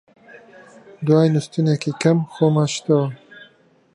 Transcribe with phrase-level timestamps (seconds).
[1.05, 3.07] دوای نووستنێکی کەم خۆمان شتەوە